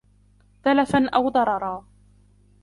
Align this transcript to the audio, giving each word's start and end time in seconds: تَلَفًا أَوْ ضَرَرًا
تَلَفًا 0.63 1.09
أَوْ 1.13 1.29
ضَرَرًا 1.29 1.85